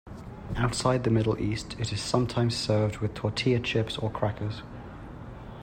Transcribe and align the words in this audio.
Outside 0.57 1.03
the 1.03 1.11
Middle 1.11 1.39
East, 1.39 1.75
it 1.79 1.93
is 1.93 2.01
sometimes 2.01 2.57
served 2.57 2.97
with 2.97 3.13
tortilla 3.13 3.59
chips 3.59 3.99
or 3.99 4.09
crackers. 4.09 4.63